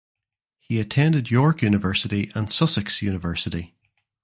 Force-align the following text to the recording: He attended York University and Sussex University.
He 0.57 0.79
attended 0.79 1.29
York 1.29 1.61
University 1.61 2.31
and 2.33 2.51
Sussex 2.51 3.03
University. 3.03 3.75